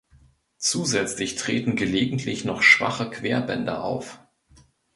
[0.57, 4.19] Zusätzlich treten gelegentlich noch schwache Querbänder auf.